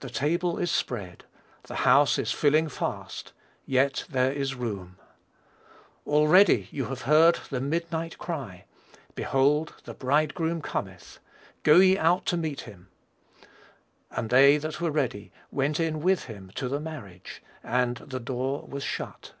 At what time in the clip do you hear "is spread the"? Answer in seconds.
0.58-1.76